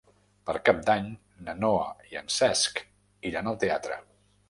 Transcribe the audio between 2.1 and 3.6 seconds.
i en Cesc iran